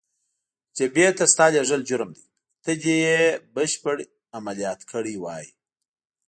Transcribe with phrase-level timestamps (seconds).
[0.77, 2.23] جبهې ته ستا لېږل جرم دی،
[2.63, 3.19] ته دې یې
[3.53, 3.97] بشپړ
[4.37, 5.45] عملیات کړی وای.